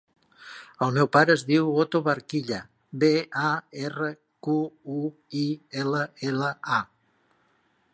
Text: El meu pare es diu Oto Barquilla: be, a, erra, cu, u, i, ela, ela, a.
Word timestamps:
El 0.85 0.95
meu 0.95 1.09
pare 1.17 1.35
es 1.39 1.43
diu 1.49 1.69
Oto 1.83 2.01
Barquilla: 2.07 2.63
be, 3.05 3.13
a, 3.45 3.53
erra, 3.85 4.11
cu, 4.49 4.59
u, 4.99 5.01
i, 5.45 5.49
ela, 5.85 6.05
ela, 6.33 6.55
a. 6.83 6.87